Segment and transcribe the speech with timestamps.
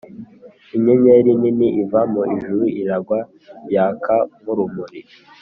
[0.75, 3.19] inyenyeri nini iva mu ijuru iragwa
[3.73, 4.99] yaka nk’urumuri,